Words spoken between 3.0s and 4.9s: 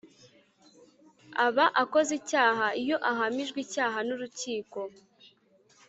ahamijwe icyaha n urukiko